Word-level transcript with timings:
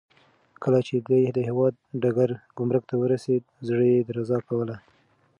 کله 0.63 0.79
چې 0.87 0.95
دی 1.07 1.21
د 1.37 1.39
هوايي 1.49 1.75
ډګر 2.01 2.29
ګمرک 2.57 2.83
ته 2.89 2.95
ورسېد، 2.99 3.43
زړه 3.67 3.85
یې 3.91 4.05
درزا 4.09 4.39
کوله. 4.49 4.75